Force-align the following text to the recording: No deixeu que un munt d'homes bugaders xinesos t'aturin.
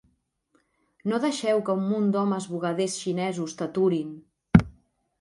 No 1.11 1.19
deixeu 1.25 1.61
que 1.69 1.77
un 1.81 1.85
munt 1.91 2.09
d'homes 2.17 2.49
bugaders 2.57 2.99
xinesos 3.05 3.57
t'aturin. 3.61 4.21